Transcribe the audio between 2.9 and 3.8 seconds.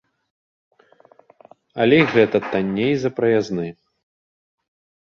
за праязны.